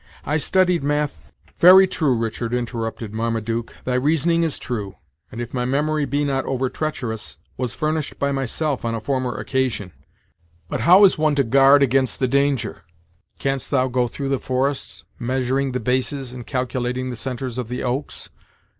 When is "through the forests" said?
14.07-15.03